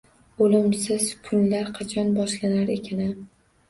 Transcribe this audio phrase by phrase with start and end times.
[0.45, 3.13] O`limsiz kunlar qachon boshlanar ekan-a